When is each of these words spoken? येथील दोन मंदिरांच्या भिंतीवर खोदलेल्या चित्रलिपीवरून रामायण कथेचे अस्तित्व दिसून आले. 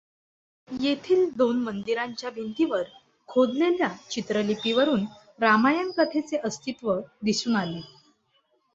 येथील 0.69 1.25
दोन 1.35 1.59
मंदिरांच्या 1.63 2.29
भिंतीवर 2.29 2.83
खोदलेल्या 3.29 3.89
चित्रलिपीवरून 4.09 5.05
रामायण 5.39 5.91
कथेचे 5.91 6.37
अस्तित्व 6.43 6.99
दिसून 7.23 7.55
आले. 7.55 7.81